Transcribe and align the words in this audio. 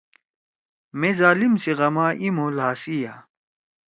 مے 0.99 1.09
ظالم 1.19 1.53
سی 1.61 1.71
غما 1.79 2.07
ای 2.19 2.27
مھو 2.35 2.45
لھاسیا۔ 2.57 3.13